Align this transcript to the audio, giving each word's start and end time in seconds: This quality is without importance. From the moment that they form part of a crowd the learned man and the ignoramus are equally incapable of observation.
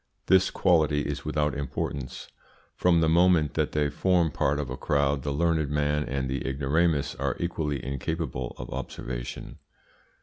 This 0.25 0.49
quality 0.49 1.01
is 1.01 1.25
without 1.25 1.53
importance. 1.53 2.27
From 2.75 3.01
the 3.01 3.07
moment 3.07 3.53
that 3.53 3.73
they 3.73 3.87
form 3.91 4.31
part 4.31 4.57
of 4.59 4.71
a 4.71 4.75
crowd 4.75 5.21
the 5.21 5.31
learned 5.31 5.69
man 5.69 6.05
and 6.05 6.27
the 6.27 6.43
ignoramus 6.47 7.13
are 7.19 7.37
equally 7.39 7.85
incapable 7.85 8.55
of 8.57 8.71
observation. 8.73 9.59